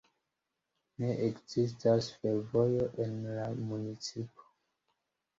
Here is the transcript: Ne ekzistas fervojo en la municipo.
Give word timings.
Ne 1.01 1.09
ekzistas 1.25 2.07
fervojo 2.23 2.87
en 3.05 3.13
la 3.35 3.45
municipo. 3.67 4.49